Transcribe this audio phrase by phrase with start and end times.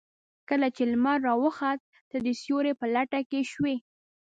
[0.49, 3.75] کله چې لمر راوخت تۀ د سيوري په لټه کې شوې.